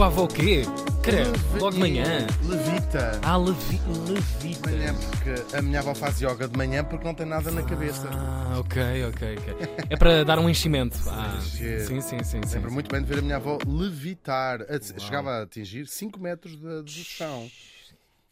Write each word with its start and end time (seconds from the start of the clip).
tua 0.00 0.06
avó 0.06 0.24
o 0.24 0.28
quê? 0.28 0.62
Credo, 1.02 1.38
logo 1.58 1.72
de 1.72 1.78
manhã. 1.78 2.26
Levita. 2.48 3.20
Ah, 3.22 3.36
levi, 3.36 3.76
De 3.76 4.12
levita. 4.12 4.70
manhã, 4.70 4.94
porque 4.94 5.56
a 5.56 5.60
minha 5.60 5.80
avó 5.80 5.94
faz 5.94 6.18
yoga 6.22 6.48
de 6.48 6.56
manhã 6.56 6.82
porque 6.82 7.04
não 7.04 7.12
tem 7.14 7.26
nada 7.26 7.50
na 7.50 7.62
cabeça. 7.62 8.08
Ah, 8.10 8.54
ok, 8.60 8.80
ok, 9.04 9.36
ok. 9.36 9.56
É 9.90 9.96
para 9.98 10.24
dar 10.24 10.38
um 10.38 10.48
enchimento. 10.48 10.96
Ah, 11.06 11.38
sim, 11.42 12.00
sim, 12.00 12.22
sim. 12.24 12.40
Lembro 12.54 12.72
muito 12.72 12.90
bem 12.90 13.02
de 13.02 13.08
ver 13.08 13.18
a 13.18 13.22
minha 13.22 13.36
avó 13.36 13.58
levitar. 13.66 14.62
A- 14.62 14.98
Chegava 15.00 15.32
a 15.32 15.42
atingir 15.42 15.86
5 15.86 16.18
metros 16.18 16.56
da- 16.56 16.80
do 16.80 16.90
chão. 16.90 17.46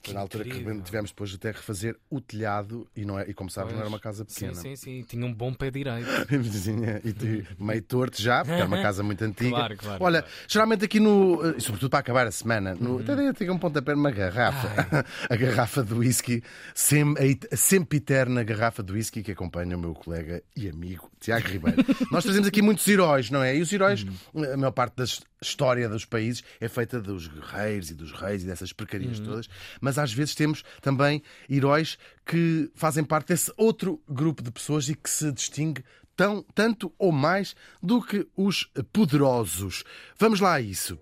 Foi 0.09 0.15
na 0.15 0.21
altura 0.21 0.45
que 0.45 0.51
incrível. 0.51 0.81
tivemos 0.83 1.11
depois 1.11 1.31
de 1.31 1.37
até 1.37 1.51
refazer 1.53 1.97
o 2.11 2.21
telhado 2.21 2.87
e, 2.97 3.05
não 3.05 3.19
é, 3.19 3.29
e 3.29 3.35
como 3.35 3.51
sabes, 3.51 3.73
não 3.73 3.81
era 3.81 3.89
uma 3.89 3.99
casa 4.01 4.25
Sim, 4.29 4.47
pequena. 4.47 4.61
sim, 4.63 4.77
sim. 4.77 5.03
Tinha 5.09 5.25
um 5.27 5.33
bom 5.33 5.53
pé 5.53 5.71
direito. 5.71 6.07
Vizinha, 6.29 7.01
e 7.05 7.13
tu- 7.13 7.47
meio 7.59 7.83
torto 7.83 8.21
já, 8.21 8.45
porque 8.45 8.57
era 8.59 8.67
uma 8.67 8.81
casa 8.83 9.03
muito 9.03 9.23
antiga. 9.25 9.51
Claro, 9.51 9.77
claro, 9.77 10.05
Olha, 10.05 10.23
claro. 10.23 10.35
Uhum. 10.37 10.45
geralmente 10.49 10.85
aqui 10.85 11.01
no. 11.01 11.41
eh, 11.57 11.61
Sobretudo 11.61 11.91
para 11.91 12.01
acabar 12.01 12.27
a 12.27 12.31
semana, 12.31 12.75
no, 12.75 12.99
até 13.01 13.15
dei- 13.17 13.33
tenho 13.33 13.53
um 13.53 13.59
pontapé 13.59 13.95
numa 13.95 14.11
garrafa. 14.11 15.05
a 15.29 15.37
garrafa 15.37 15.83
de 15.83 15.95
whisky, 15.95 16.43
sem, 16.75 17.03
a 17.19 17.23
it- 17.23 17.49
a 17.53 17.57
sempre 17.57 17.99
eterna 17.99 18.43
garrafa 18.43 18.83
de 18.83 18.93
whisky 18.93 19.23
que 19.23 19.33
acompanha 19.33 19.77
o 19.77 19.81
meu 19.81 19.95
colega 19.95 20.43
e 20.57 20.69
amigo 20.69 21.11
Tiago 21.21 21.47
Ribeiro. 21.49 21.85
Nós 22.11 22.25
trazemos 22.25 22.49
aqui 22.49 22.63
muitos 22.63 22.87
heróis, 22.89 23.31
não 23.31 23.43
é? 23.43 23.57
E 23.57 23.61
os 23.61 23.73
heróis, 23.73 24.05
Uhum. 24.35 24.53
a 24.53 24.57
maior 24.57 24.71
parte 24.73 24.97
da 24.97 25.05
história 25.41 25.89
dos 25.89 26.05
países 26.05 26.43
é 26.61 26.69
feita 26.69 27.01
dos 27.01 27.27
guerreiros 27.27 27.91
e 27.91 27.95
dos 27.95 28.13
reis 28.13 28.43
e 28.43 28.47
dessas 28.47 28.71
Uhum. 28.71 28.77
porcarias 28.77 29.21
todas, 29.21 29.49
mas 29.81 29.99
às 29.99 30.13
vezes 30.13 30.35
temos 30.35 30.63
também 30.81 31.23
heróis 31.49 31.99
que 32.27 32.71
fazem 32.75 33.05
parte 33.05 33.29
desse 33.29 33.53
outro 33.57 34.03
grupo 34.09 34.43
de 34.43 34.51
pessoas 34.51 34.89
e 34.89 34.95
que 34.95 35.09
se 35.09 35.31
distingue 35.33 35.85
tão, 36.17 36.43
tanto 36.55 36.93
ou 36.99 37.13
mais 37.13 37.55
do 37.83 38.03
que 38.03 38.27
os 38.37 38.69
poderosos. 38.93 39.85
Vamos 40.19 40.41
lá 40.41 40.55
a 40.55 40.61
isso. 40.61 40.99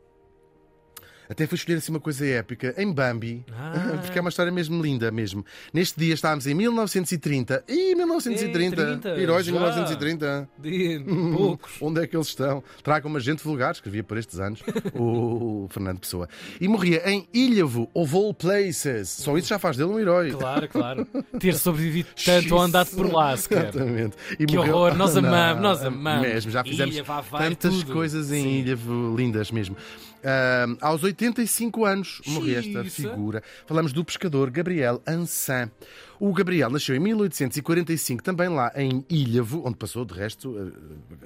Até 1.28 1.46
fui 1.46 1.56
escolher 1.56 1.78
assim 1.78 1.90
uma 1.92 2.00
coisa 2.00 2.24
épica 2.26 2.74
em 2.78 2.92
Bambi, 2.92 3.44
Ah. 3.52 3.98
porque 4.02 4.18
é 4.18 4.20
uma 4.20 4.30
história 4.30 4.52
mesmo 4.52 4.82
linda 4.82 5.10
mesmo. 5.10 5.44
Neste 5.72 5.98
dia 5.98 6.14
estávamos 6.14 6.46
em 6.46 6.54
1930. 6.54 7.64
Ih, 7.68 7.94
1930! 7.94 8.80
Ei, 8.80 8.86
30, 8.98 9.20
Heróis 9.20 9.44
de 9.44 9.50
já. 9.50 9.56
1930. 9.58 10.48
De 10.58 11.04
poucos. 11.36 11.72
Onde 11.80 12.02
é 12.02 12.06
que 12.06 12.16
eles 12.16 12.28
estão? 12.28 12.62
Tragam 12.82 13.10
uma 13.10 13.20
gente 13.20 13.42
vulgar, 13.42 13.72
escrevia 13.72 14.02
por 14.04 14.16
estes 14.18 14.38
anos 14.38 14.62
o 14.94 15.66
Fernando 15.70 15.98
Pessoa. 16.00 16.28
E 16.60 16.68
morria 16.68 17.02
em 17.10 17.26
Ilhavo, 17.32 17.88
of 17.94 18.14
all 18.14 18.32
places. 18.34 19.08
Só 19.08 19.36
isso 19.36 19.48
já 19.48 19.58
faz 19.58 19.76
dele 19.76 19.90
um 19.90 19.98
herói. 19.98 20.30
Claro, 20.32 20.68
claro. 20.68 21.06
Ter 21.38 21.54
sobrevivido 21.54 22.08
tanto 22.24 22.54
ou 22.54 22.60
andado 22.60 22.88
por 22.90 23.12
lá, 23.12 23.36
sequer. 23.36 23.68
Exatamente. 23.68 24.16
E 24.38 24.46
Que 24.46 24.58
horror, 24.58 24.94
nós 24.94 25.16
amamos, 25.16 25.62
nós 25.62 25.82
amamos. 25.84 26.26
Mesmo, 26.26 26.50
já 26.50 26.62
fizemos 26.64 26.94
Ilha, 26.94 27.04
vá, 27.04 27.20
vai, 27.20 27.48
tantas 27.50 27.74
tudo. 27.80 27.92
coisas 27.92 28.30
em 28.32 28.42
Sim. 28.42 28.58
Ilhavo 28.60 29.16
lindas 29.16 29.50
mesmo. 29.50 29.76
Ah, 30.24 30.66
aos 30.80 31.02
85 31.16 31.84
anos 31.86 32.20
morreu 32.26 32.58
esta 32.58 32.84
Xiça. 32.84 33.08
figura. 33.08 33.42
Falamos 33.66 33.92
do 33.92 34.04
pescador 34.04 34.50
Gabriel 34.50 35.02
Ansan. 35.06 35.70
O 36.18 36.32
Gabriel 36.32 36.70
nasceu 36.70 36.94
em 36.96 36.98
1845, 37.00 38.22
também 38.22 38.48
lá 38.48 38.72
em 38.74 39.04
Ilhavo, 39.08 39.62
onde 39.66 39.76
passou, 39.76 40.04
de 40.04 40.14
resto, 40.14 40.54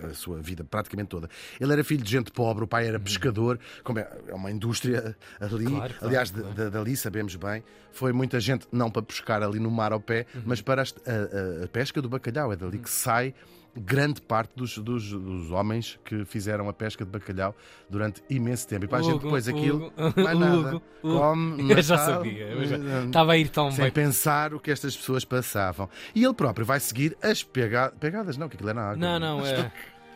a, 0.02 0.06
a 0.08 0.14
sua 0.14 0.40
vida 0.40 0.64
praticamente 0.64 1.08
toda. 1.08 1.28
Ele 1.60 1.72
era 1.72 1.84
filho 1.84 2.02
de 2.02 2.10
gente 2.10 2.30
pobre, 2.30 2.64
o 2.64 2.66
pai 2.66 2.86
era 2.86 2.98
pescador, 2.98 3.58
como 3.84 3.98
é, 3.98 4.08
é 4.28 4.34
uma 4.34 4.50
indústria 4.50 5.16
ali. 5.40 5.64
Claro, 5.66 5.94
claro, 5.94 5.94
Aliás, 6.02 6.30
claro. 6.30 6.54
de- 6.54 6.70
dali 6.70 6.96
sabemos 6.96 7.36
bem, 7.36 7.62
foi 7.92 8.12
muita 8.12 8.40
gente 8.40 8.66
não 8.72 8.90
para 8.90 9.02
pescar 9.02 9.42
ali 9.42 9.58
no 9.58 9.70
mar 9.70 9.92
ao 9.92 10.00
pé, 10.00 10.26
Uhum. 10.34 10.42
mas 10.46 10.60
para 10.60 10.82
a, 10.82 10.84
a- 10.84 11.64
a 11.64 11.68
pesca 11.68 12.00
do 12.02 12.08
bacalhau. 12.08 12.52
É 12.52 12.56
dali 12.56 12.78
que 12.78 12.90
sai 12.90 13.34
grande 13.76 14.20
parte 14.20 14.50
dos, 14.56 14.76
dos, 14.78 15.12
dos 15.12 15.52
homens 15.52 15.96
que 16.04 16.24
fizeram 16.24 16.68
a 16.68 16.72
pesca 16.72 17.04
de 17.04 17.10
bacalhau 17.12 17.54
durante 17.88 18.20
imenso 18.28 18.66
tempo. 18.66 18.84
E 18.84 18.88
para 18.88 18.98
a 18.98 19.02
gente 19.02 19.22
depois 19.22 19.46
aquilo, 19.46 19.92
Hugo, 19.96 20.12
mais 20.20 20.38
nada. 20.38 20.56
Hugo. 20.76 20.82
Come, 21.02 21.70
Eu 21.72 21.80
já 21.80 21.96
sabia. 21.96 22.46
eu 22.48 22.64
já- 22.66 22.76
eh, 22.76 23.04
Estava 23.06 23.32
a 23.32 23.36
ir 23.38 23.48
tão 23.48 23.70
sem 23.70 23.84
bem. 23.84 23.92
pensar 23.92 24.52
o 24.52 24.58
que 24.58 24.72
estas 24.80 24.96
pessoas 24.96 25.24
passavam. 25.24 25.88
E 26.14 26.24
ele 26.24 26.34
próprio 26.34 26.64
vai 26.66 26.80
seguir 26.80 27.16
as 27.22 27.42
pega... 27.42 27.92
pegadas, 28.00 28.36
não, 28.36 28.48
que 28.48 28.56
aquilo 28.56 28.70
era 28.70 28.80
na 28.80 28.86
água. 28.90 28.96
Não, 28.96 29.18
não, 29.18 29.46
é. 29.46 29.70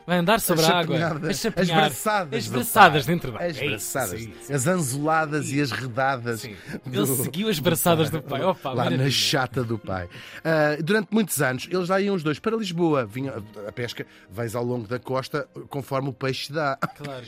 Vai 0.07 0.19
andar 0.19 0.39
sobre 0.39 0.63
As 0.65 0.71
a 0.71 0.79
água. 0.81 0.97
as 1.31 1.39
chapinhar. 1.41 1.81
braçadas. 1.81 2.39
As 2.39 2.45
do 2.45 2.53
braçadas 2.53 3.07
pai. 3.07 3.15
dentro 3.15 3.33
da 3.33 3.39
As 3.39 3.57
É 3.57 3.67
braçadas. 3.69 4.21
sim, 4.21 4.35
sim. 4.43 4.53
As 4.53 4.67
anzoladas 4.67 5.51
e 5.51 5.61
as 5.63 5.71
redadas. 5.71 6.41
Sim. 6.43 6.55
do- 6.85 6.99
Ele 6.99 7.07
seguiu 7.07 7.49
as 7.49 7.59
braçadas 7.59 8.11
do 8.11 8.21
pai. 8.21 8.43
Opa, 8.45 8.69
lá 8.69 8.75
na 8.77 8.85
maravilha. 8.91 9.11
chata 9.11 9.65
do 9.65 9.79
pai. 9.79 10.07
Ah, 10.45 10.77
durante 10.83 11.09
muitos 11.11 11.41
anos, 11.41 11.67
eles 11.71 11.89
já 11.89 11.99
iam 12.03 12.15
os 12.15 12.23
dois 12.23 12.39
para 12.39 12.55
Lisboa. 12.55 13.07
Vinha, 13.07 13.33
a 13.67 13.73
pesca 13.73 14.07
vais 14.29 14.55
ao 14.55 14.63
longo 14.63 14.87
da 14.87 14.99
costa 14.99 15.49
conforme 15.71 16.11
o 16.11 16.13
peixe 16.13 16.53
dá. 16.53 16.77
Claro, 16.77 16.95
claro. 17.03 17.25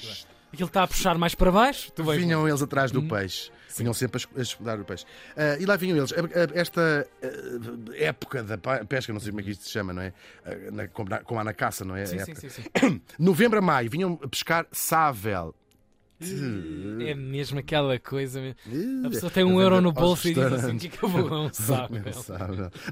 Aquilo 0.56 0.68
está 0.68 0.84
a 0.84 0.86
puxar 0.88 1.18
mais 1.18 1.34
para 1.34 1.52
baixo. 1.52 1.92
Tu 1.92 2.02
vais. 2.02 2.18
Vinham 2.18 2.48
eles 2.48 2.62
atrás 2.62 2.90
Hum. 2.90 3.00
do 3.00 3.02
peixe. 3.14 3.50
Vinham 3.76 3.92
sempre 3.92 4.22
a 4.34 4.40
escudar 4.40 4.80
o 4.80 4.84
peixe. 4.86 5.04
Ah, 5.36 5.58
e 5.60 5.66
lá 5.66 5.76
vinham 5.76 5.98
eles. 5.98 6.10
Esta 6.54 7.06
ah, 7.22 7.26
época 7.94 8.42
da 8.42 8.56
pesca, 8.88 9.12
não 9.12 9.20
sei 9.20 9.30
como 9.32 9.40
é 9.40 9.44
que 9.44 9.50
isto 9.50 9.64
se 9.64 9.70
chama, 9.70 9.92
não 9.92 10.00
é? 10.00 10.14
Ah, 10.46 10.70
na- 10.72 10.88
como, 10.88 11.10
na, 11.10 11.18
como 11.18 11.38
há 11.38 11.44
na 11.44 11.52
caça, 11.52 11.84
não 11.84 11.94
é? 11.94 12.06
Sim, 12.06 12.18
sim, 12.20 12.34
sim, 12.34 12.48
sim. 12.48 12.62
Novembro 13.18 13.58
a 13.58 13.62
maio, 13.62 13.90
vinham 13.90 14.16
pescar 14.16 14.66
sável. 14.72 15.54
É 16.20 17.14
mesmo 17.14 17.58
aquela 17.58 17.98
coisa. 17.98 18.40
A 19.04 19.10
pessoa 19.10 19.30
tem 19.30 19.44
um 19.44 19.60
euro 19.60 19.80
no 19.80 19.88
aos 19.88 19.94
bolso 19.94 20.28
e 20.28 20.34
diz 20.34 20.44
assim: 20.44 20.76
o 20.76 20.78
que 20.78 20.86
é 20.86 20.90
que 20.90 21.02
eu 21.02 21.08
vou 21.08 21.28
com 21.28 21.34
um 21.46 21.52
saco? 21.52 21.94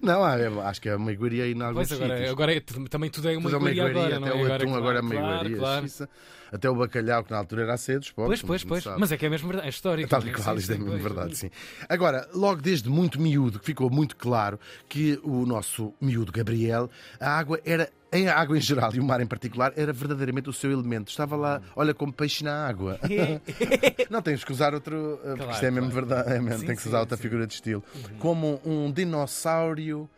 Não, 0.02 0.26
é- 0.28 0.68
acho 0.68 0.80
que 0.80 0.88
é 0.88 0.96
uma 0.96 1.12
iguaria 1.12 1.44
aí 1.44 1.52
em 1.52 1.62
alguns 1.62 1.88
Pois 1.88 1.92
agora, 1.92 2.16
sítios. 2.16 2.32
agora 2.32 2.54
é- 2.54 2.60
também 2.60 3.10
tudo 3.10 3.28
é 3.28 3.36
uma 3.36 3.50
Tudo 3.50 3.68
é 3.68 3.72
iguaria 3.72 3.86
agora, 3.86 4.16
até 4.18 4.28
é? 4.28 4.42
o 4.42 4.52
atum 4.52 4.74
agora 4.74 4.98
é 4.98 5.00
uma 5.00 5.14
iguaria. 5.14 6.08
Até 6.52 6.70
o 6.70 6.76
bacalhau, 6.76 7.24
que 7.24 7.32
na 7.32 7.38
altura 7.38 7.62
era 7.62 7.74
a 7.74 7.76
cedo, 7.76 8.06
Pois, 8.14 8.40
pois, 8.40 8.62
a 8.62 8.66
pois. 8.68 8.84
Mas 8.98 9.10
é 9.10 9.16
que 9.16 9.26
é 9.26 9.28
mesmo 9.28 9.48
verdade. 9.48 9.66
É 9.66 9.70
histórico. 9.70 10.08
Tal 10.08 10.22
e 10.24 10.28
é? 10.28 10.32
qual, 10.32 10.56
isto 10.56 10.72
é 10.72 10.78
mesmo 10.78 10.98
verdade, 10.98 11.36
sim. 11.36 11.50
Agora, 11.88 12.28
logo 12.32 12.62
desde 12.62 12.88
muito 12.88 13.20
miúdo, 13.20 13.58
que 13.58 13.66
ficou 13.66 13.90
muito 13.90 14.14
claro 14.14 14.60
que 14.88 15.18
o 15.24 15.44
nosso 15.46 15.92
miúdo 16.00 16.30
Gabriel, 16.30 16.88
a 17.18 17.36
água 17.36 17.58
era, 17.64 17.90
a 18.28 18.36
água 18.38 18.56
em 18.56 18.60
geral 18.60 18.94
e 18.94 19.00
o 19.00 19.04
mar 19.04 19.20
em 19.20 19.26
particular, 19.26 19.72
era 19.76 19.92
verdadeiramente 19.92 20.48
o 20.48 20.52
seu 20.52 20.70
elemento. 20.70 21.08
Estava 21.10 21.36
lá, 21.36 21.60
olha, 21.74 21.92
como 21.92 22.12
peixe 22.12 22.44
na 22.44 22.66
água. 22.66 22.98
Não 24.10 24.22
temos 24.22 24.44
que 24.44 24.52
usar 24.52 24.74
outro, 24.74 24.96
uh, 24.96 25.18
porque 25.18 25.36
Claro, 25.36 25.52
isto 25.52 25.66
é 25.66 25.70
mesmo 25.70 25.90
claro. 25.90 26.06
verdade, 26.06 26.36
é 26.36 26.40
mesmo, 26.40 26.60
Sim, 26.60 26.66
tem 26.66 26.76
que 26.76 26.82
sim, 26.82 26.88
usar 26.88 27.00
outra 27.00 27.16
sim. 27.16 27.22
figura 27.22 27.46
de 27.46 27.54
estilo. 27.54 27.82
Como 28.18 28.60
um 28.64 28.90
dinossauro. 28.90 30.08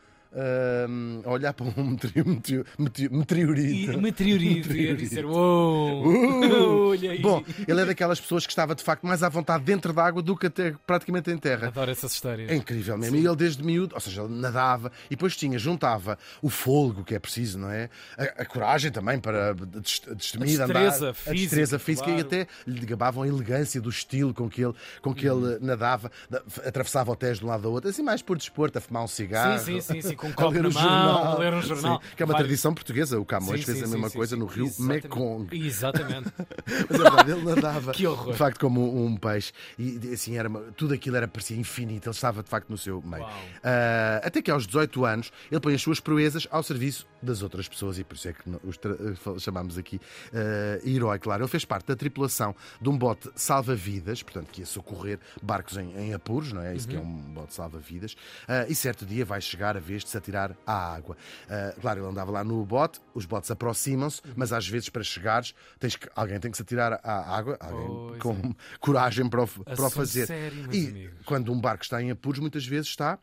Um, 0.88 1.22
a 1.24 1.30
olhar 1.30 1.52
para 1.54 1.66
um 1.66 1.72
meteo- 1.90 2.24
meteo- 2.26 2.64
meteo- 2.78 3.10
meteorito. 3.12 3.92
E 3.92 3.96
meteorito. 3.96 4.72
E 4.76 4.90
a 4.90 4.94
dizer: 4.94 5.24
Uou! 5.24 6.06
Uh! 6.06 6.88
Olha 6.90 7.10
aí. 7.12 7.20
Bom, 7.20 7.42
ele 7.66 7.80
é 7.80 7.84
daquelas 7.84 8.20
pessoas 8.20 8.46
que 8.46 8.52
estava 8.52 8.74
de 8.74 8.82
facto 8.82 9.06
mais 9.06 9.22
à 9.22 9.28
vontade 9.28 9.64
dentro 9.64 9.92
da 9.92 10.04
água 10.04 10.22
do 10.22 10.36
que 10.36 10.46
até 10.46 10.74
praticamente 10.86 11.30
em 11.30 11.38
terra. 11.38 11.68
Adoro 11.68 11.90
essas 11.90 12.12
histórias. 12.12 12.50
É 12.50 12.54
incrível 12.54 12.96
mesmo. 12.98 13.16
E 13.16 13.26
ele 13.26 13.36
desde 13.36 13.62
miúdo, 13.64 13.94
ou 13.94 14.00
seja, 14.00 14.22
ele 14.22 14.34
nadava 14.34 14.92
e 15.06 15.10
depois 15.16 15.36
tinha, 15.36 15.58
juntava 15.58 16.18
o 16.42 16.48
fôlego 16.50 17.04
que 17.04 17.14
é 17.14 17.18
preciso, 17.18 17.58
não 17.58 17.70
é? 17.70 17.88
A, 18.18 18.42
a 18.42 18.44
coragem 18.44 18.90
também 18.90 19.18
para 19.18 19.54
des- 19.54 20.02
destemir, 20.16 20.60
A 20.60 20.64
andar. 20.64 20.74
destreza 20.82 21.10
a 21.10 21.14
física, 21.14 21.34
destreza 21.40 21.78
física 21.78 22.10
e 22.10 22.12
claro. 22.14 22.26
até 22.26 22.46
lhe 22.66 22.86
gabavam 22.86 23.22
a 23.22 23.28
elegância 23.28 23.80
do 23.80 23.88
estilo 23.90 24.34
com 24.34 24.48
que 24.48 24.62
ele, 24.64 24.74
com 25.02 25.14
que 25.14 25.28
Uhum. 25.28 25.48
ele 25.50 25.58
nadava, 25.64 26.10
da- 26.30 26.42
atravessava 26.64 27.10
o 27.10 27.16
Tejo 27.16 27.40
de 27.40 27.46
um 27.46 27.48
lado 27.48 27.66
ao 27.66 27.74
outro, 27.74 27.90
assim 27.90 28.02
mais 28.02 28.22
por 28.22 28.36
desporto, 28.36 28.78
a 28.78 28.80
fumar 28.80 29.02
um 29.04 29.08
cigarro. 29.08 29.58
Sim, 29.58 29.80
sim, 29.80 29.94
sim, 29.94 30.08
sim, 30.10 30.16
com 30.32 30.42
um 30.42 30.46
copo 30.46 30.54
na 30.54 30.62
mão, 30.62 30.72
jornal. 30.72 31.38
ler 31.38 31.54
um 31.54 31.62
jornal. 31.62 32.00
Sim, 32.02 32.08
que 32.16 32.22
é 32.22 32.26
uma 32.26 32.32
Vai- 32.32 32.42
tradição 32.42 32.74
portuguesa. 32.74 33.18
O 33.20 33.24
Camões 33.24 33.60
Sim, 33.60 33.66
fez 33.66 33.78
sim, 33.78 33.84
a 33.84 33.88
mesma 33.88 34.10
coisa 34.10 34.36
no 34.36 34.46
rio 34.46 34.66
Exatamente. 34.66 35.02
Mekong. 35.04 35.66
Exatamente. 35.66 36.32
Mas 36.88 37.00
é 37.00 37.02
verdade, 37.02 37.30
ele 37.30 37.42
nadava 37.42 37.92
Que 37.94 38.06
horror. 38.06 38.32
de 38.32 38.38
facto 38.38 38.60
como 38.60 39.04
um 39.04 39.16
peixe 39.16 39.52
e 39.78 39.98
assim 40.12 40.36
era 40.36 40.48
tudo 40.76 40.94
aquilo 40.94 41.16
era 41.16 41.28
parecia 41.28 41.56
infinito. 41.56 42.08
Ele 42.08 42.14
estava 42.14 42.42
de 42.42 42.48
facto 42.48 42.68
no 42.70 42.78
seu 42.78 43.00
meio. 43.02 43.26
Ah, 43.62 44.20
até 44.24 44.40
que 44.42 44.50
aos 44.50 44.66
18 44.66 45.04
anos 45.04 45.32
ele 45.50 45.60
põe 45.60 45.74
as 45.74 45.82
suas 45.82 46.00
proezas 46.00 46.46
ao 46.50 46.62
serviço 46.62 47.06
das 47.22 47.42
outras 47.42 47.68
pessoas 47.68 47.98
e 47.98 48.04
por 48.04 48.14
isso 48.16 48.28
é 48.28 48.32
que 48.32 48.42
os 48.64 48.76
eh, 48.76 49.38
chamamos 49.38 49.76
aqui 49.78 50.00
ah, 50.32 50.80
herói. 50.84 51.18
Claro, 51.18 51.42
ele 51.42 51.48
fez 51.50 51.64
parte 51.64 51.86
da 51.86 51.96
tripulação 51.96 52.54
de 52.80 52.88
um 52.88 52.96
bote 52.96 53.30
salva-vidas, 53.34 54.22
portanto 54.22 54.48
que 54.50 54.60
ia 54.60 54.66
socorrer 54.66 55.18
barcos 55.42 55.76
em, 55.76 55.96
em 55.96 56.14
apuros, 56.14 56.52
não 56.52 56.62
é? 56.62 56.74
Isso 56.74 56.86
que 56.88 56.96
é 56.96 57.00
um 57.00 57.04
bote 57.16 57.54
salva-vidas. 57.54 58.16
Ah, 58.46 58.66
e 58.68 58.74
certo 58.74 59.04
dia 59.06 59.24
vai 59.24 59.40
chegar 59.40 59.76
a 59.76 59.80
vez 59.80 60.02
de 60.04 60.10
se 60.16 60.18
atirar 60.18 60.56
à 60.66 60.94
água. 60.94 61.16
Ah, 61.48 61.74
claro, 61.80 62.00
ele 62.00 62.08
andava 62.08 62.30
lá 62.30 62.42
no 62.42 62.64
bote, 62.64 63.00
os 63.14 63.24
botes 63.26 63.50
aproximam-se, 63.50 64.22
mas 64.34 64.52
às 64.52 64.66
vezes 64.66 64.88
para 64.88 65.02
chegares 65.02 65.54
tens 65.78 65.96
que, 65.96 66.08
alguém 66.14 66.40
tem 66.40 66.50
que 66.50 66.56
se 66.56 66.62
atirar 66.62 66.98
à 67.02 67.36
água, 67.36 67.56
alguém 67.60 67.86
Pois 67.86 68.22
com 68.22 68.54
coragem 68.80 69.28
para 69.28 69.42
o, 69.42 69.48
para 69.48 69.86
o 69.86 69.90
fazer. 69.90 70.26
sério, 70.26 70.68
e 70.72 70.88
amigos. 70.88 71.26
quando 71.26 71.52
um 71.52 71.60
barco 71.60 71.84
está 71.84 72.02
em 72.02 72.10
apuros, 72.10 72.40
muitas 72.40 72.66
vezes 72.66 72.88
está 72.88 73.18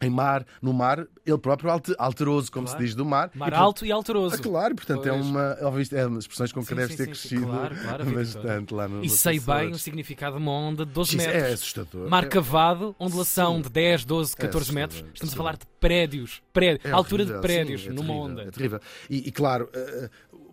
em 0.00 0.08
mar, 0.10 0.46
no 0.62 0.72
mar, 0.72 1.04
ele 1.26 1.38
próprio 1.38 1.70
alte- 1.70 1.94
alteroso, 1.98 2.50
como 2.52 2.66
Claro. 2.66 2.80
se 2.80 2.86
diz 2.86 2.94
do 2.94 3.04
mar. 3.04 3.30
Mar 3.34 3.48
E, 3.48 3.50
portanto, 3.50 3.62
alto 3.64 3.86
e 3.86 3.92
alteroso. 3.92 4.34
ah, 4.36 4.38
claro, 4.38 4.74
portanto 4.76 5.06
é 5.06 5.10
Pois. 5.10 5.26
uma, 5.26 5.56
ouviste- 5.62 5.96
é 5.96 6.06
uma 6.06 6.18
expressões 6.18 6.52
com 6.52 6.60
que 6.62 6.68
Sim, 6.68 6.74
deves 6.76 6.90
sim, 6.92 6.96
ter 6.96 7.04
sim, 7.04 7.10
crescido 7.28 7.46
claro, 7.46 7.76
claro, 7.76 8.04
bastante 8.12 8.74
lá 8.74 8.86
no 8.88 9.04
E 9.04 9.08
sei 9.10 9.40
bem 9.40 9.70
o 9.72 9.78
significado 9.78 10.36
de 10.36 10.42
uma 10.42 10.52
onda 10.52 10.86
de 10.86 10.92
12 10.92 11.16
Isso 11.16 11.26
metros. 11.26 11.42
é 11.42 11.52
assustador. 11.52 12.08
Mar 12.08 12.24
É- 12.24 12.28
cavado, 12.28 12.94
ondulação 12.98 13.60
de 13.60 13.68
10, 13.68 14.04
12, 14.04 14.36
14 14.36 14.70
assustador, 14.70 14.80
metros. 14.80 15.04
Estamos 15.14 15.34
a 15.34 15.36
falar 15.36 15.56
de 15.56 15.66
prédios. 15.80 16.42
prédio- 16.52 16.80
É 16.84 16.90
altura 16.90 17.24
de 17.24 17.32
horrível, 17.32 17.42
prédios 17.42 17.80
sim, 17.82 17.88
é 17.88 17.90
numa 17.92 18.06
terrível, 18.06 18.22
onda. 18.24 18.42
É 18.42 18.50
terrível. 18.50 18.80
E, 19.10 19.28
e, 19.28 19.32
claro, 19.32 19.68
eh, 19.72 20.10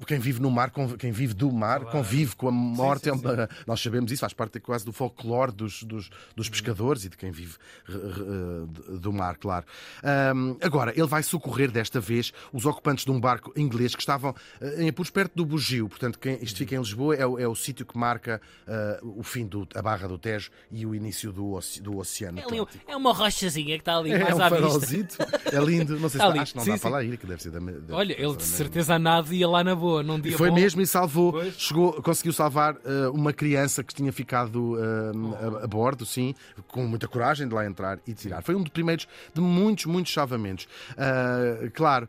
quem 0.07 0.19
vive 0.19 0.41
no 0.41 0.49
mar, 0.51 0.71
quem 0.99 1.11
vive 1.11 1.33
do 1.33 1.51
mar, 1.51 1.79
Claro. 1.81 1.97
convive 1.97 2.35
com 2.35 2.47
a 2.47 2.51
morte. 2.51 3.03
sim, 3.05 3.09
é 3.09 3.13
uma- 3.13 3.49
Nós 3.67 3.81
sabemos 3.81 4.11
isso, 4.11 4.21
faz 4.21 4.33
parte 4.33 4.59
quase 4.59 4.85
do 4.85 4.91
folclore 4.93 5.51
dos, 5.51 5.83
dos, 5.83 6.09
dos 6.35 6.49
pescadores 6.49 7.05
e 7.05 7.09
de 7.09 7.17
quem 7.17 7.31
vive 7.31 7.55
re- 7.85 8.97
do 8.99 9.11
mar, 9.13 9.37
claro. 9.37 9.65
Ahm, 10.03 10.57
agora, 10.61 10.91
ele 10.95 11.07
vai 11.07 11.23
socorrer 11.23 11.71
desta 11.71 11.99
vez 11.99 12.31
os 12.53 12.65
ocupantes 12.65 13.05
de 13.05 13.11
um 13.11 13.19
barco 13.19 13.51
inglês 13.55 13.95
que 13.95 14.01
estavam 14.01 14.35
eh, 14.61 14.83
em 14.83 14.89
apuros 14.89 15.09
perto 15.09 15.33
do 15.35 15.45
Bugio. 15.45 15.87
Portanto, 15.89 16.19
quem, 16.19 16.37
isto 16.43 16.57
fica 16.57 16.75
em 16.75 16.79
Lisboa, 16.79 17.15
é, 17.15 17.25
o- 17.25 17.39
é 17.39 17.47
o 17.47 17.55
sítio 17.55 17.85
que 17.85 17.97
marca 17.97 18.41
ah, 18.67 18.99
o 19.03 19.23
fim 19.23 19.47
da 19.73 19.81
Barra 19.81 20.07
do 20.07 20.17
Tejo 20.17 20.49
e 20.71 20.85
o 20.85 20.93
início 20.95 21.31
do, 21.31 21.59
do 21.81 21.97
Oceano 21.97 22.39
É, 22.39 22.43
ali 22.43 22.61
um- 22.61 22.65
é 22.87 22.95
uma 22.95 23.13
rochazinha 23.13 23.75
que 23.75 23.81
está 23.81 23.97
ali 23.97 24.11
É 24.11 24.19
mais 24.19 24.35
um 24.37 24.41
à 24.41 24.49
vista. 24.49 24.63
farolzito, 24.63 25.17
é 25.51 25.59
lindo. 25.59 25.99
Não 25.99 26.09
sei 26.09 26.19
se 26.19 26.25
Está 26.25 26.27
ali, 26.27 26.39
acho 26.39 26.51
que 26.53 26.57
não 26.57 26.65
sim, 26.65 26.71
dá 26.71 26.77
sim. 26.77 26.81
para 26.81 26.89
lá 26.91 27.03
ir, 27.03 27.17
que 27.17 27.25
deve 27.27 27.41
ser 27.41 27.51
da. 27.51 27.59
deve 27.59 27.91
Olha, 27.93 28.13
ele 28.13 28.31
da 28.31 28.37
de 28.37 28.43
certeza 28.43 28.95
a 28.95 28.99
nada 28.99 29.33
ia 29.33 29.47
lá 29.47 29.63
na 29.63 29.75
boa, 29.75 29.84
num 30.03 30.19
dia 30.19 30.37
Foi 30.37 30.49
bom. 30.49 30.55
mesmo 30.55 30.81
e 30.81 30.87
salvou, 30.87 31.31
Pois. 31.33 31.53
chegou, 31.59 31.93
conseguiu 32.01 32.33
salvar 32.33 32.75
eh, 32.85 33.07
uma 33.13 33.31
criança 33.33 33.83
que 33.83 33.93
tinha 33.93 34.11
ficado 34.11 34.77
eh, 34.79 35.11
Oh. 35.15 35.57
a, 35.59 35.63
a 35.63 35.67
bordo, 35.67 36.05
sim, 36.05 36.33
com 36.67 36.85
muita 36.85 37.07
coragem 37.07 37.47
de 37.47 37.53
lá 37.53 37.65
entrar 37.65 37.99
e 38.07 38.13
tirar. 38.13 38.41
Foi 38.43 38.55
um 38.55 38.61
dos 38.61 38.71
primeiros 38.71 39.07
de 39.33 39.41
muitos, 39.41 39.85
muitos 39.85 40.13
salvamentos. 40.13 40.67
Ah, 40.97 41.69
claro, 41.73 42.07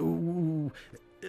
o- 0.00 0.04
o- 0.04 0.72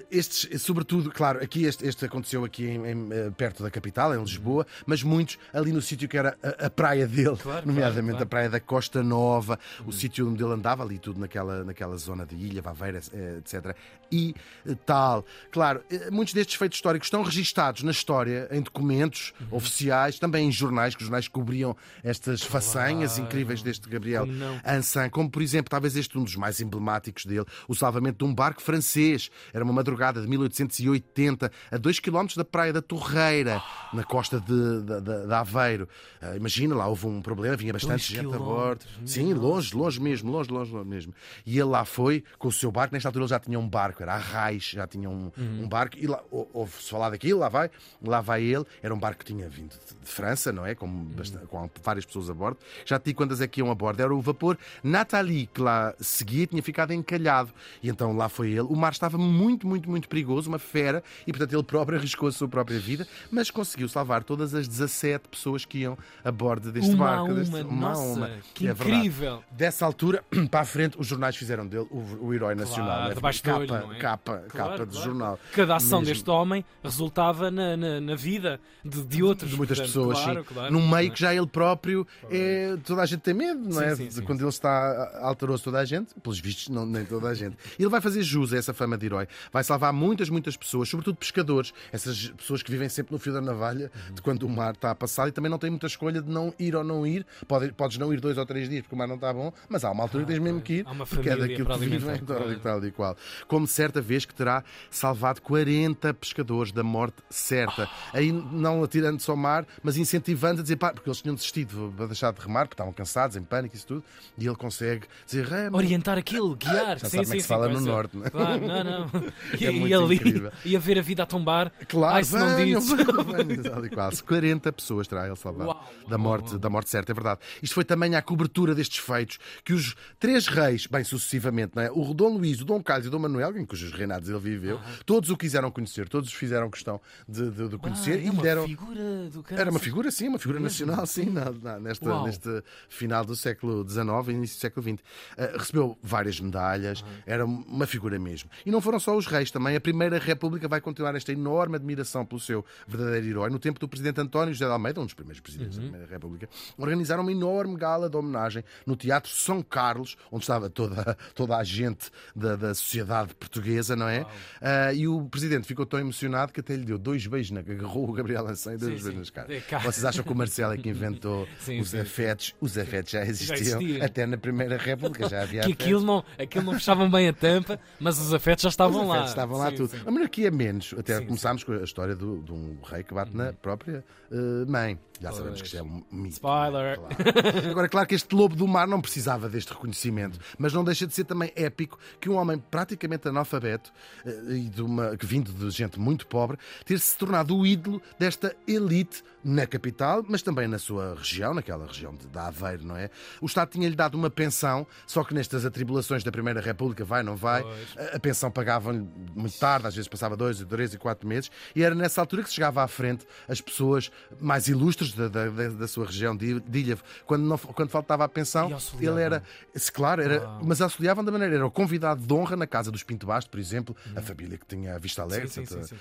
estes, 0.10 0.62
sobretudo, 0.62 1.12
claro, 1.12 1.44
aqui 1.44 1.66
este, 1.66 1.86
este 1.88 2.06
aconteceu 2.06 2.44
aqui 2.44 2.66
em- 2.66 2.86
em, 2.86 3.08
eh, 3.12 3.32
perto 3.38 3.62
da 3.64 3.70
capital, 3.70 4.14
em 4.16 4.20
Lisboa, 4.20 4.66
mas 4.86 5.04
muitos 5.04 5.38
ali 5.54 5.72
no 5.72 5.82
sítio 5.82 6.08
que 6.10 6.18
era 6.18 6.38
a, 6.42 6.66
a 6.66 6.70
praia 6.70 7.06
dele, 7.08 7.38
Claro, 7.38 7.66
nomeadamente 7.68 8.18
claro, 8.18 8.18
claro. 8.18 8.24
a 8.24 8.26
praia 8.26 8.50
da 8.50 8.60
Costa 8.60 9.04
Nova, 9.04 9.60
o 9.86 9.92
sítio 9.92 10.28
onde 10.30 10.44
ele 10.44 10.54
andava 10.54 10.84
ali 10.84 10.98
tudo 10.98 11.20
naquela, 11.20 11.64
naquela 11.64 11.96
zona 11.98 12.26
de 12.26 12.36
Ilha, 12.36 12.62
Vaveira, 12.62 13.00
eh, 13.14 13.38
etc. 13.40 13.76
E 14.12 14.34
eh, 14.68 14.76
tal. 14.86 15.26
Claro, 15.52 15.84
eh, 15.92 16.10
muitos 16.12 16.34
destes 16.34 16.56
feitos 16.56 16.78
históricos 16.78 17.08
estão 17.08 17.22
registados 17.24 17.84
na 17.84 17.92
história, 17.92 18.48
em 18.52 18.62
documentos 18.62 19.34
Uhum. 19.40 19.58
oficiais, 19.58 20.18
também 20.20 20.48
em 20.48 20.52
jornais, 20.52 20.96
que 20.96 21.02
os 21.02 21.08
jornais 21.08 21.28
cobriam 21.28 21.76
estas 22.04 22.42
façanhas 22.42 23.18
incríveis 23.18 23.62
deste 23.62 23.88
Gabriel? 23.90 24.26
Ansan, 24.66 25.10
como 25.10 25.30
por 25.30 25.42
exemplo, 25.42 25.70
talvez 25.70 25.96
este 25.96 26.18
um 26.18 26.24
dos 26.24 26.36
mais 26.36 26.60
emblemáticos 26.62 27.26
dele, 27.26 27.46
o 27.68 27.76
salvamento 27.76 28.24
de 28.26 28.32
um 28.32 28.34
barco 28.34 28.62
francês. 28.62 29.30
Era 29.54 29.64
uma 29.64 29.74
madrugada 29.84 30.22
de 30.22 30.28
1880, 30.28 31.52
a 31.72 31.78
2 31.78 32.00
km 32.00 32.26
da 32.36 32.46
praia 32.46 32.72
da 32.74 32.82
Torreira, 32.82 33.62
na 33.94 34.04
costa 34.04 34.40
de, 34.40 34.82
de, 34.82 35.02
de- 35.02 35.28
de 35.28 35.34
Aveiro. 35.34 35.88
Ah, 36.22 36.36
imagina, 36.38 36.74
lá 36.76 36.88
houve 36.88 37.06
um 37.06 37.22
problema, 37.22 37.56
vinha 37.56 37.74
bastante 37.74 38.14
gente 38.16 38.34
a 38.34 38.38
bordo. 38.40 38.86
Sim, 39.06 39.34
longe, 39.34 39.76
longe 39.76 40.00
mesmo, 40.02 40.32
longe, 40.32 40.50
longe, 40.50 40.72
longe 40.72 40.88
mesmo. 40.90 41.14
E 41.46 41.54
ele 41.60 41.64
lá 41.70 41.84
foi 41.86 42.24
com 42.40 42.48
o 42.48 42.52
seu 42.52 42.72
barco, 42.72 42.94
nesta 42.94 43.10
altura 43.10 43.26
ele 43.26 43.30
já 43.30 43.40
tinha 43.40 43.60
um 43.60 43.68
barco, 43.68 44.02
era 44.02 44.14
a 44.14 44.18
Raiz, 44.18 44.64
já 44.70 44.88
tinha 44.88 45.10
um, 45.10 45.32
Uhum. 45.38 45.64
um 45.64 45.68
barco, 45.68 45.98
e 45.98 46.08
lá 46.08 46.22
ou- 46.32 46.50
ouve-se 46.54 46.90
falar 46.90 47.10
daquilo, 47.10 47.40
lá 47.40 47.50
vai, 47.50 47.70
lá 48.02 48.22
vai 48.22 48.42
ele. 48.44 48.66
Era 48.82 48.94
um 48.94 49.00
barco 49.00 49.20
que 49.20 49.26
tinha 49.34 49.50
vindo 49.50 49.70
de, 49.72 50.10
França, 50.10 50.52
não 50.52 50.66
é? 50.66 50.76
Com, 50.76 50.86
Uhum. 50.86 51.06
bastante- 51.16 51.46
com 51.48 51.70
várias 51.84 52.06
pessoas 52.06 52.30
a 52.30 52.34
bordo. 52.34 52.58
Já 52.86 52.98
digo 52.98 53.18
quantas 53.18 53.42
é 53.42 53.48
que 53.48 53.60
iam 53.62 53.70
a 53.72 53.76
bordo. 53.76 54.02
Era 54.02 54.14
o 54.14 54.22
vapor 54.22 54.58
Nathalie, 54.84 55.48
que 55.48 55.60
lá 55.62 55.94
seguia, 56.00 56.46
tinha 56.48 56.62
ficado 56.62 56.94
encalhado. 56.94 57.52
E 57.82 57.90
então 57.90 58.16
lá 58.16 58.30
foi 58.30 58.50
ele. 58.52 58.62
O 58.62 58.76
mar 58.76 58.92
estava 58.92 59.18
muito, 59.18 59.66
muito, 59.68 59.73
muito 59.86 60.08
perigoso, 60.10 60.50
uma 60.50 60.60
fera, 60.60 61.04
e 61.28 61.32
portanto 61.32 61.54
ele 61.54 61.64
próprio 61.64 61.98
arriscou 61.98 62.28
a 62.30 62.32
sua 62.32 62.48
própria 62.48 62.80
vida, 62.80 63.08
mas 63.32 63.50
conseguiu 63.52 63.88
salvar 63.90 64.24
todas 64.24 64.54
as 64.54 64.68
17 64.68 65.28
pessoas 65.30 65.66
que 65.66 65.80
iam 65.80 65.98
a 66.24 66.32
bordo 66.32 66.72
deste 66.72 66.92
Uma 66.94 67.06
barco. 67.08 67.32
a 67.32 67.34
deste- 67.34 67.56
uma, 67.56 67.94
nossa, 67.94 68.32
que 68.54 68.68
É 68.68 68.74
verdade. 68.74 68.96
incrível. 68.98 69.44
Dessa 69.52 69.86
altura 69.86 70.24
para 70.50 70.62
a 70.62 70.66
frente, 70.66 70.98
os 71.00 71.08
jornais 71.08 71.36
fizeram 71.36 71.66
dele 71.68 71.88
o, 71.92 72.26
o 72.28 72.34
herói 72.34 72.56
nacional. 72.56 73.14
debaixo 73.14 73.42
do 73.44 73.46
capa, 73.46 73.60
olho, 73.60 73.94
é? 73.94 73.98
capa, 73.98 74.44
Claro, 74.50 74.72
capa 74.72 74.86
de 74.86 74.92
claro. 74.94 75.06
jornal. 75.10 75.40
Cada 75.54 75.76
ação 75.76 76.00
Mesmo. 76.00 76.14
deste 76.14 76.30
homem 76.30 76.66
resultava 76.84 77.50
na, 77.52 77.76
na, 77.78 78.02
na 78.02 78.16
vida 78.16 78.60
de, 78.84 79.04
de 79.04 79.24
outros. 79.24 79.52
de 79.52 79.58
muitas 79.58 79.78
Portanto, 79.80 79.94
pessoas, 79.94 80.20
claro, 80.24 80.40
sim. 80.48 80.54
claro. 80.54 80.74
Num 80.74 80.88
meio 80.88 81.12
que 81.12 81.20
já 81.20 81.34
ele 81.34 81.48
próprio 81.48 82.06
é. 82.30 82.78
Toda 82.86 83.02
a 83.02 83.06
gente 83.06 83.22
tem 83.22 83.34
medo, 83.34 83.60
não 83.64 83.72
Sim, 83.72 83.84
é? 83.84 83.96
sim, 83.96 84.08
De. 84.08 84.22
Quando 84.22 84.42
ele 84.42 84.50
está 84.50 85.20
alterou-se 85.22 85.64
toda 85.64 85.80
a 85.80 85.86
gente, 85.86 86.14
pelos 86.22 86.40
vistos, 86.40 86.70
não, 86.70 86.86
nem 86.86 87.06
toda 87.06 87.28
a 87.30 87.34
gente. 87.34 87.56
Ele 87.80 87.90
vai 87.90 88.02
fazer 88.02 88.22
jus 88.24 88.54
a 88.54 88.58
essa 88.58 88.74
fama 88.74 88.98
de 88.98 89.06
herói. 89.06 89.28
Vai 89.52 89.63
salvar 89.64 89.94
muitas, 89.94 90.30
muitas 90.30 90.58
pessoas, 90.58 90.90
sobretudo 90.90 91.16
pescadores, 91.16 91.74
essas 91.92 92.30
pessoas 92.30 92.62
que 92.64 92.72
vivem 92.72 92.90
sempre 92.90 93.14
no 93.14 93.20
fio 93.20 93.34
da 93.34 93.42
navalha 93.42 93.92
de 94.14 94.22
quando 94.22 94.44
o 94.44 94.50
mar 94.50 94.74
está 94.74 94.92
a 94.92 94.96
passar 94.96 95.28
e 95.28 95.32
também 95.32 95.50
não 95.50 95.58
têm 95.58 95.70
muita 95.70 95.88
escolha 95.88 96.22
de 96.22 96.30
não 96.30 96.54
ir 96.60 96.76
ou 96.76 96.84
não 96.84 97.06
ir. 97.06 97.26
Pode, 97.48 97.72
podes 97.74 97.98
não 97.98 98.14
ir 98.14 98.20
dois 98.20 98.38
ou 98.38 98.46
três 98.46 98.70
dias 98.70 98.82
porque 98.82 98.96
o 98.96 98.98
mar 98.98 99.08
não 99.08 99.16
está 99.16 99.34
bom, 99.34 99.52
mas 99.70 99.84
há 99.84 99.92
uma 99.92 100.04
altura 100.04 100.26
que 100.26 100.32
tens 100.32 100.40
mesmo 100.40 100.62
que 100.62 100.74
ir, 100.74 100.86
porque 101.10 101.30
é 101.30 101.36
daquilo 101.36 101.68
que 101.68 101.86
vivem, 101.86 102.18
tal 102.20 102.52
e 102.52 102.56
tal 102.58 102.86
e 102.86 102.92
qual. 102.92 103.18
Como 103.48 103.68
certa 103.68 104.02
vez 104.02 104.26
que 104.26 104.34
terá 104.34 104.64
salvado 104.90 105.42
40 105.42 106.14
pescadores 106.14 106.72
da 106.72 106.84
morte 106.84 107.18
certa. 107.30 107.90
Aí 108.14 108.32
não 108.32 108.84
atirando-se 108.84 109.30
ao 109.30 109.38
mar, 109.38 109.66
mas 109.82 109.98
incentivando 109.98 110.60
a 110.60 110.64
dizer, 110.64 110.76
pá, 110.76 110.92
porque 110.92 111.10
eles 111.10 111.22
tinham 111.22 111.36
desistido 111.36 111.94
para 111.96 112.08
deixar 112.08 112.32
de 112.34 112.42
remar, 112.42 112.66
porque 112.66 112.74
estavam 112.74 112.94
cansados, 112.94 113.36
em 113.36 113.44
pânico 113.44 113.76
e 113.76 113.78
isso 113.78 113.88
tudo, 113.88 114.04
e 114.38 114.46
ele 114.46 114.56
consegue 114.56 115.08
dizer, 115.26 115.46
rema. 115.46 115.78
Orientar 115.78 116.18
aquilo, 116.18 116.56
guiar. 116.56 117.00
Já 117.00 117.10
sim, 117.10 117.10
sabe 117.10 117.12
como 117.12 117.22
é 117.22 117.26
sim, 117.26 117.32
que 117.32 117.42
se 117.42 117.42
sim, 117.42 117.48
fala 117.48 117.68
no 117.70 117.82
norte, 117.82 118.18
não 118.18 118.26
é? 118.26 118.30
Claro, 118.30 118.68
não, 118.68 118.84
não. 118.84 119.10
E, 119.60 119.66
É 119.68 119.72
e 119.72 119.80
muito 119.80 119.96
ali 120.04 120.16
incrível. 120.16 120.52
ia 120.66 120.80
ver 120.80 121.00
a 121.00 121.02
vida 121.02 121.24
a 121.24 121.26
tombar. 121.26 121.72
Claro, 121.88 122.16
Ai, 122.16 122.24
se 122.24 122.36
não 122.38 122.56
dizes. 122.56 122.90
venham, 122.92 123.86
e 123.86 123.90
qual. 123.90 124.12
40 124.26 124.72
pessoas 124.74 125.08
terá 125.08 125.26
ele 125.28 125.36
salvado 125.36 125.70
Uau, 125.70 125.94
da, 126.08 126.18
morte, 126.18 126.58
da 126.58 126.70
morte 126.70 126.90
certa, 126.90 127.12
é 127.12 127.16
verdade. 127.16 127.40
Isto 127.62 127.74
foi 127.74 127.84
também 127.84 128.16
à 128.16 128.22
cobertura 128.22 128.74
destes 128.76 129.00
feitos 129.00 129.38
que 129.64 129.74
os 129.74 129.96
três 130.20 130.48
reis, 130.48 130.88
bem 130.88 131.04
sucessivamente, 131.04 131.74
não 131.76 131.84
é? 131.84 131.92
o 131.92 132.14
Dom 132.14 132.38
Luís, 132.38 132.62
o 132.62 132.66
Dom 132.66 132.82
Carlos 132.82 133.06
e 133.06 133.08
o 133.08 133.12
Dom 133.12 133.20
Manuel, 133.20 133.58
em 133.58 133.66
cujos 133.66 133.92
reinados 133.92 134.30
ele 134.30 134.40
viveu, 134.40 134.80
todos 135.06 135.30
o 135.30 135.38
quiseram 135.38 135.70
conhecer, 135.72 136.08
todos 136.10 136.30
os 136.30 136.36
fizeram 136.36 136.70
questão 136.70 137.00
de, 137.28 137.50
de- 137.52 137.70
de 137.70 137.78
conhecer 137.78 138.14
Ah, 138.20 138.22
e 138.24 138.28
é 138.28 138.32
uma 138.32 138.42
deram. 138.44 138.68
figura 138.68 139.30
do 139.30 139.46
Era 139.50 139.70
uma 139.70 139.80
figura, 139.80 140.12
sim, 140.12 140.28
uma 140.28 140.40
figura 140.40 140.60
Mesmo? 140.60 140.86
nacional, 140.86 141.06
sim, 141.08 141.30
na- 141.30 141.52
na- 141.52 141.80
nesta, 141.80 142.10
Uau. 142.10 142.26
neste 142.26 142.64
final 142.90 143.24
do 143.26 143.36
século 143.36 143.88
XIX 143.88 144.08
e 144.28 144.32
início 144.32 144.58
do 144.58 144.62
século 144.62 144.84
XX. 144.84 144.94
Uh, 144.94 145.58
recebeu 145.58 145.98
várias 146.02 146.40
medalhas, 146.40 147.04
era 147.26 147.46
uma 147.46 147.86
figura 147.88 148.18
mesmo. 148.20 148.50
E 148.66 148.72
não 148.72 148.82
foram 148.82 149.00
só 149.00 149.16
os 149.18 149.26
reis, 149.28 149.43
também 149.52 149.76
a 149.76 149.82
Primeira 149.82 150.18
República 150.18 150.68
vai 150.68 150.80
continuar 150.82 151.16
esta 151.16 151.32
enorme 151.32 151.76
admiração 151.76 152.26
pelo 152.26 152.40
seu 152.40 152.66
verdadeiro 152.88 153.28
herói. 153.28 153.50
No 153.50 153.60
tempo 153.60 153.80
do 153.80 153.88
presidente 153.88 154.20
António 154.22 154.54
José 154.54 154.66
de 154.66 154.72
Almeida, 154.72 155.00
um 155.02 155.06
dos 155.06 155.14
primeiros 155.14 155.40
presidentes 155.42 155.78
Uhum. 155.78 155.84
da 155.86 155.90
Primeira 155.92 156.12
República, 156.14 156.50
organizaram 156.78 157.22
uma 157.24 157.32
enorme 157.32 157.76
gala 157.78 158.10
de 158.10 158.18
homenagem 158.18 158.64
no 158.86 158.96
Teatro 158.96 159.32
São 159.32 159.62
Carlos, 159.62 160.16
onde 160.32 160.44
estava 160.44 160.70
toda, 160.70 161.18
toda 161.36 161.58
a 161.58 161.64
gente 161.64 162.10
da, 162.36 162.56
da 162.56 162.74
sociedade 162.74 163.34
portuguesa, 163.36 163.96
não 163.96 164.08
é? 164.08 164.22
Uh, 164.24 164.94
e 164.96 165.08
o 165.08 165.24
presidente 165.26 165.66
ficou 165.68 165.86
tão 165.86 166.00
emocionado 166.00 166.52
que 166.54 166.60
até 166.60 166.76
lhe 166.76 166.86
deu 166.86 166.98
dois 166.98 167.26
beijos, 167.28 167.52
na, 167.52 167.60
agarrou 167.62 168.10
o 168.10 168.14
Gabriel 168.14 168.48
Ansan 168.48 168.74
e 168.76 168.78
deu 168.78 168.88
Sim, 168.88 168.92
dois 168.94 169.04
beijos 169.04 169.20
nas 169.20 169.30
caras. 169.30 169.52
É, 169.52 169.60
cara. 169.62 169.84
Vocês 169.84 170.06
acham 170.06 170.24
que 170.24 170.32
o 170.32 170.36
Marcelo 170.36 170.74
é 170.74 170.78
que 170.78 170.90
inventou 170.90 171.48
Sim, 171.60 171.80
os 171.80 171.90
sim, 171.90 172.00
afetos? 172.00 172.54
Os 172.62 172.78
afetos 172.78 173.12
já 173.12 173.24
existiam 173.26 173.82
existia. 173.82 174.06
até 174.06 174.26
na 174.26 174.38
Primeira 174.38 174.78
República, 174.78 175.28
já 175.30 175.42
havia 175.42 175.62
Que 175.62 175.68
afetos. 175.72 175.86
aquilo 175.86 176.02
não, 176.02 176.24
aquilo 176.38 176.64
não 176.66 176.74
fechavam 176.74 177.10
bem 177.10 177.28
a 177.30 177.34
tampa, 177.34 177.80
mas 178.00 178.20
os 178.20 178.34
afetos 178.34 178.64
já 178.64 178.70
estavam 178.70 179.02
Os 179.04 179.08
lá. 179.10 179.23
Afetos 179.24 179.30
estavam 179.32 179.58
lá 179.58 179.70
Sim, 179.70 179.76
tudo. 179.76 179.90
sim. 179.90 180.02
A 180.06 180.12
monarquia 180.12 180.52
menos. 180.52 180.94
Até 180.98 181.18
Sim, 181.20 181.26
começámos 181.26 181.64
com 181.64 181.74
a 181.74 181.84
história 181.84 182.16
do- 182.16 182.42
de 182.42 182.52
um 182.52 182.78
rei 182.84 183.04
que 183.04 183.14
bate 183.14 183.36
na 183.36 183.54
própria 183.54 184.04
eh, 184.32 184.66
mãe. 184.68 185.00
Já 185.22 185.32
sabemos 185.32 185.62
que 185.62 185.68
isto 185.68 185.78
é 185.78 185.84
um 185.84 186.04
mito. 186.12 186.34
Spoiler. 186.34 186.98
Claro. 187.00 187.70
Agora, 187.72 187.88
claro 187.90 188.08
que 188.08 188.16
este 188.16 188.36
lobo 188.36 188.56
do 188.56 188.68
mar 188.68 188.88
não 188.88 189.00
precisava 189.00 189.48
deste 189.48 189.72
reconhecimento, 189.72 190.38
mas 190.58 190.74
não 190.74 190.84
deixa 190.84 191.08
de 191.08 191.14
ser 191.14 191.24
também 191.24 191.52
épico 191.56 191.98
que 192.20 192.30
um 192.30 192.36
homem 192.36 192.58
praticamente 192.72 193.28
analfabeto 193.28 193.92
eh, 194.26 194.32
e 194.50 194.70
de 194.70 194.82
uma, 194.82 195.16
que 195.16 195.26
vindo 195.26 195.52
de 195.54 195.70
gente 195.70 196.00
muito 196.00 196.28
pobre 196.28 196.58
ter 196.86 197.00
se 197.00 197.18
tornado 197.18 197.56
o 197.58 197.66
ídolo 197.66 198.02
desta 198.20 198.54
elite 198.68 199.24
na 199.44 199.68
capital, 199.68 200.24
mas 200.28 200.42
também 200.42 200.68
na 200.68 200.80
sua 200.80 201.16
região, 201.16 201.54
naquela 201.54 201.86
região 201.86 202.16
de, 202.16 202.26
de 202.28 202.38
Aveiro, 202.40 202.86
não 202.86 202.96
é? 202.98 203.10
O 203.42 203.46
Estado 203.46 203.70
tinha-lhe 203.70 203.96
dado 203.96 204.16
uma 204.16 204.30
pensão, 204.30 204.88
só 205.06 205.24
que 205.24 205.34
nestas 205.34 205.66
atribulações 205.66 206.24
da 206.24 206.32
Primeira 206.32 206.62
República, 206.62 207.04
vai, 207.06 207.24
não 207.24 207.36
vai, 207.36 207.62
Pois. 207.62 207.98
a- 207.98 208.16
a 208.16 208.20
pensão 208.20 208.50
pagavam-lhe 208.50 209.06
muito 209.36 209.58
tarde, 209.60 209.88
às 209.88 209.96
vezes 209.96 210.08
passava 210.08 210.36
dois, 210.36 210.60
três 210.66 210.94
e 210.94 210.98
quatro 210.98 211.28
meses, 211.28 211.50
e 211.76 211.84
era 211.84 211.94
nessa 211.96 212.22
altura 212.22 212.44
que 212.44 212.50
se 212.50 212.56
chegava 212.56 212.84
à 212.84 212.88
frente 212.88 213.26
as 213.48 213.62
pessoas 213.62 214.12
mais 214.40 214.68
ilustres 214.68 215.14
da, 215.14 215.28
da, 215.28 215.50
da- 215.50 215.88
sua 215.88 216.06
região 216.06 216.36
de 216.36 216.60
de 216.60 216.80
Ilha. 216.80 216.98
Quando, 217.26 217.44
não, 217.44 217.58
quando 217.58 217.90
faltava 217.90 218.24
a 218.24 218.30
pensão, 218.30 218.70
E 219.04 219.06
ele 219.08 219.22
era, 219.22 219.44
se 219.76 219.92
claro, 219.92 220.22
era, 220.22 220.42
Uau. 220.42 220.62
mas 220.64 220.82
auxiliavam 220.82 221.24
da 221.24 221.32
maneira, 221.32 221.56
era 221.56 221.66
o 221.68 221.72
convidado 221.72 222.26
de 222.26 222.34
honra 222.34 222.56
na 222.56 222.66
casa 222.68 222.92
dos 222.92 223.04
Pinto 223.04 223.26
Basto, 223.28 223.50
por 223.50 223.60
exemplo, 223.60 223.96
a 224.16 224.22
família 224.22 224.58
que 224.58 224.66
tinha 224.66 224.96
a 224.96 224.98
Vista 225.00 225.22
Alegre, 225.22 225.48
Sim, 225.50 225.66
sim, 225.66 225.84
sim. 225.84 225.96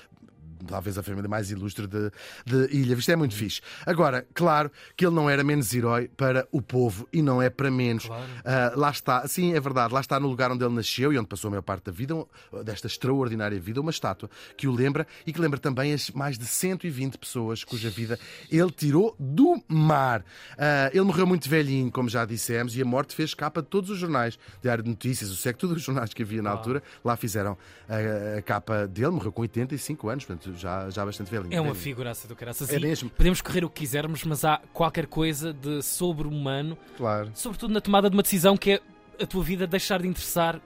Talvez 0.66 0.98
a 0.98 1.02
família 1.02 1.28
mais 1.28 1.50
ilustre 1.50 1.86
de, 1.86 2.10
de 2.44 2.76
Ilha. 2.76 2.94
Isto 2.94 3.12
é 3.12 3.16
muito 3.16 3.34
fixe. 3.34 3.60
Agora, 3.86 4.26
claro 4.34 4.70
que 4.96 5.06
ele 5.06 5.14
não 5.14 5.28
era 5.28 5.42
menos 5.42 5.72
herói 5.74 6.08
para 6.08 6.46
o 6.50 6.60
povo 6.60 7.08
e 7.12 7.22
não 7.22 7.40
é 7.40 7.50
para 7.50 7.70
menos. 7.70 8.06
Claro. 8.06 8.22
Uh, 8.22 8.78
lá 8.78 8.90
está, 8.90 9.26
sim, 9.26 9.54
é 9.54 9.60
verdade, 9.60 9.92
lá 9.92 10.00
está 10.00 10.18
no 10.18 10.28
lugar 10.28 10.50
onde 10.50 10.64
ele 10.64 10.74
nasceu 10.74 11.12
e 11.12 11.18
onde 11.18 11.28
passou 11.28 11.48
a 11.48 11.50
maior 11.52 11.62
parte 11.62 11.84
da 11.84 11.92
vida, 11.92 12.14
desta 12.64 12.86
extraordinária 12.86 13.58
vida, 13.58 13.80
uma 13.80 13.90
estátua 13.90 14.28
que 14.56 14.66
o 14.66 14.72
lembra 14.72 15.06
e 15.26 15.32
que 15.32 15.40
lembra 15.40 15.58
também 15.58 15.92
as 15.92 16.10
mais 16.10 16.38
de 16.38 16.46
120 16.46 17.18
pessoas 17.18 17.64
cuja 17.64 17.90
vida 17.90 18.18
ele 18.50 18.70
tirou 18.70 19.14
do 19.18 19.62
mar. 19.68 20.20
Uh, 20.20 20.90
ele 20.92 21.02
morreu 21.02 21.26
muito 21.26 21.48
velhinho, 21.48 21.90
como 21.90 22.08
já 22.08 22.24
dissemos, 22.24 22.76
e 22.76 22.82
a 22.82 22.84
morte 22.84 23.14
fez 23.14 23.34
capa 23.34 23.62
de 23.62 23.68
todos 23.68 23.90
os 23.90 23.98
jornais, 23.98 24.38
Diário 24.60 24.82
de 24.82 24.90
Notícias, 24.90 25.30
o 25.30 25.36
SEC, 25.36 25.56
todos 25.56 25.76
os 25.76 25.82
jornais 25.82 26.12
que 26.12 26.22
havia 26.22 26.42
na 26.42 26.50
altura, 26.50 26.82
lá 27.04 27.16
fizeram 27.16 27.56
a, 27.88 28.38
a, 28.38 28.42
capa 28.42 28.86
dele, 28.86 29.10
morreu 29.10 29.32
com 29.32 29.42
85 29.42 30.08
anos, 30.08 30.24
portanto 30.24 30.51
já, 30.56 30.90
já 30.90 31.04
bastante 31.04 31.30
velhinho. 31.30 31.54
É 31.54 31.60
uma 31.60 31.74
figuraça 31.74 32.26
do 32.28 32.34
caraças. 32.34 32.70
É 32.70 32.78
mesmo. 32.78 33.10
Podemos 33.10 33.40
correr 33.40 33.64
o 33.64 33.70
que 33.70 33.80
quisermos, 33.80 34.24
mas 34.24 34.44
há 34.44 34.60
qualquer 34.72 35.06
coisa 35.06 35.52
de 35.52 35.82
sobre-humano, 35.82 36.76
claro. 36.96 37.30
sobretudo 37.34 37.72
na 37.72 37.80
tomada 37.80 38.08
de 38.08 38.16
uma 38.16 38.22
decisão 38.22 38.56
que 38.56 38.72
é 38.72 38.80
a 39.20 39.26
tua 39.26 39.42
vida 39.42 39.66
deixar 39.66 40.02
de 40.02 40.08
interessar 40.08 40.60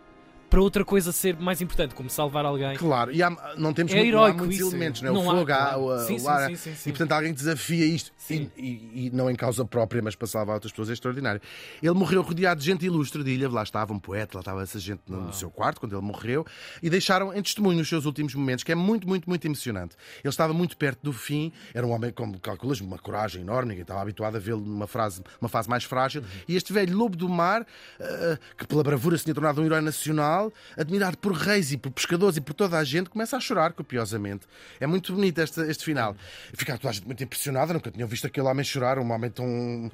para 0.48 0.60
outra 0.60 0.84
coisa 0.84 1.12
ser 1.12 1.36
mais 1.38 1.60
importante, 1.60 1.94
como 1.94 2.08
salvar 2.08 2.44
alguém. 2.44 2.76
Claro, 2.76 3.12
e 3.12 3.22
há, 3.22 3.30
não 3.56 3.72
temos 3.72 3.92
é 3.92 3.96
muito, 3.96 4.12
não 4.14 4.24
há 4.24 4.32
muitos 4.32 4.56
isso. 4.58 4.68
elementos, 4.68 5.02
não 5.02 5.10
é? 5.10 5.12
Não 5.12 5.26
o 5.26 5.30
há, 5.30 5.34
fogo, 5.36 5.52
há, 5.52 5.76
o, 5.76 5.98
Sim, 6.06 6.20
o 6.20 6.28
ar, 6.28 6.48
sim, 6.50 6.56
sim, 6.56 6.74
sim. 6.74 6.90
e 6.90 6.92
portanto 6.92 7.12
alguém 7.12 7.32
desafia 7.32 7.84
isto 7.84 8.12
e, 8.30 8.34
e- 8.56 9.06
e 9.06 9.10
não 9.12 9.30
em 9.30 9.34
causa 9.36 9.64
própria, 9.64 10.00
mas 10.02 10.14
para 10.14 10.26
salvar 10.26 10.54
outras 10.54 10.72
pessoas 10.72 10.90
é 10.90 10.92
extraordinário. 10.92 11.40
Ele 11.82 11.94
morreu 11.94 12.22
rodeado 12.22 12.60
de 12.60 12.66
gente 12.66 12.84
ilustre 12.86 13.22
de 13.24 13.30
ilha, 13.32 13.48
lá 13.48 13.62
estava 13.62 13.92
um 13.92 13.98
poeta, 13.98 14.36
lá 14.36 14.40
estava 14.40 14.62
essa 14.62 14.78
gente 14.78 15.00
no, 15.08 15.22
no 15.26 15.32
seu 15.32 15.50
quarto 15.50 15.80
quando 15.80 15.94
ele 15.96 16.02
morreu 16.04 16.44
e 16.82 16.88
deixaram 16.88 17.34
em 17.34 17.42
testemunho 17.42 17.80
os 17.80 17.88
seus 17.88 18.04
últimos 18.04 18.34
momentos, 18.34 18.62
que 18.64 18.72
é 18.72 18.74
muito, 18.74 19.06
muito, 19.08 19.28
muito 19.28 19.44
emocionante. 19.46 19.96
Ele 20.22 20.28
estava 20.30 20.52
muito 20.52 20.76
perto 20.76 21.00
do 21.02 21.12
fim, 21.12 21.52
era 21.74 21.86
um 21.86 21.90
homem, 21.90 22.10
como 22.12 22.38
calculas, 22.38 22.80
uma 22.80 22.98
coragem 22.98 23.42
enorme, 23.42 23.70
ninguém 23.70 23.82
estava 23.82 24.00
habituado 24.00 24.36
a 24.36 24.38
vê-lo 24.38 24.60
numa 24.60 24.86
fase, 24.86 25.22
uma 25.40 25.48
fase 25.48 25.68
mais 25.68 25.84
frágil, 25.84 26.22
Uhum. 26.22 26.28
e 26.48 26.56
este 26.56 26.72
velho 26.72 26.96
lobo 26.96 27.16
do 27.16 27.28
mar, 27.28 27.66
eh, 28.00 28.38
que 28.56 28.66
pela 28.66 28.82
bravura 28.82 29.16
se 29.18 29.24
tinha 29.24 29.34
tornado 29.34 29.60
um 29.60 29.64
herói 29.64 29.80
nacional, 29.80 30.35
admirado 30.76 31.16
por 31.18 31.32
reis 31.32 31.72
e 31.72 31.76
por 31.76 31.90
pescadores 31.90 32.36
e 32.36 32.40
por 32.40 32.54
toda 32.54 32.76
a 32.78 32.84
gente, 32.84 33.08
começa 33.10 33.36
a 33.36 33.40
chorar 33.40 33.72
copiosamente. 33.72 34.46
É 34.80 34.86
muito 34.86 35.12
bonito 35.12 35.38
este, 35.40 35.60
este 35.62 35.84
final. 35.84 36.16
Fica 36.54 36.76
toda 36.76 36.90
a 36.90 36.92
gente 36.92 37.06
muito 37.06 37.22
impressionada, 37.22 37.72
nunca 37.72 37.90
tinham 37.90 38.08
visto 38.08 38.26
aquele 38.26 38.46
homem 38.46 38.64
chorar, 38.64 38.98
um 38.98 39.10
homem 39.12 39.30
tão. 39.30 39.90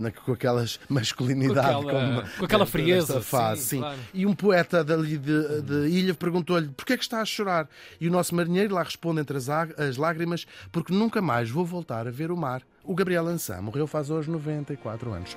na- 0.00 0.10
com 0.10 0.32
aquelas 0.32 0.78
masculinidade. 0.88 1.72
Com 1.82 1.88
aquela- 1.88 2.20
como- 2.22 2.36
com 2.38 2.44
aquela 2.44 2.66
frieza, 2.66 3.20
fase, 3.20 3.62
sim, 3.62 3.78
claro. 3.78 3.98
E 4.14 4.26
um 4.26 4.34
poeta 4.34 4.82
dali 4.84 5.18
de, 5.18 5.62
de 5.62 5.88
ilha 5.88 6.14
perguntou-lhe 6.14 6.68
porquê 6.68 6.92
é 6.94 6.96
que 6.96 7.02
está 7.04 7.20
a 7.20 7.24
chorar? 7.24 7.68
E 8.00 8.08
o 8.08 8.10
nosso 8.10 8.34
marinheiro 8.34 8.74
lá 8.74 8.82
responde 8.82 9.20
entre 9.20 9.36
as, 9.36 9.48
as 9.48 9.96
lágrimas 9.96 10.46
porque 10.70 10.92
nunca 10.92 11.20
mais 11.20 11.50
vou 11.50 11.64
voltar 11.64 12.06
a 12.06 12.10
ver 12.10 12.30
o 12.30 12.36
mar. 12.36 12.62
O 12.84 12.94
Gabriel 12.94 13.26
Ançã 13.26 13.60
morreu 13.60 13.86
faz 13.86 14.10
hoje 14.10 14.30
94 14.30 15.12
anos. 15.12 15.36